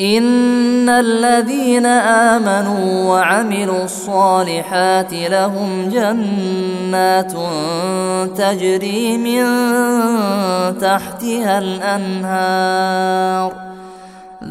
[0.00, 7.32] إن الذين آمنوا وعملوا الصالحات لهم جنات
[8.38, 9.44] تجري من
[10.78, 13.52] تحتها الأنهار.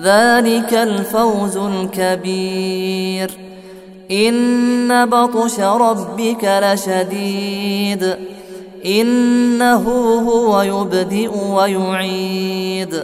[0.04, 3.32] ذلك الفوز الكبير.
[4.12, 8.16] إن بطش ربك لشديد.
[8.86, 9.90] إنه
[10.30, 13.04] هو يبدئ ويعيد.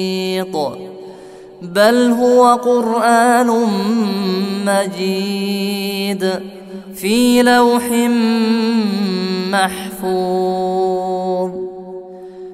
[1.61, 3.47] بل هو قرآن
[4.65, 6.31] مجيد
[6.95, 7.83] في لوح
[9.51, 11.10] محفوظ.